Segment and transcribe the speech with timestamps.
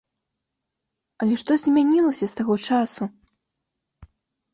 [1.25, 3.03] Але што змянілася з таго часу?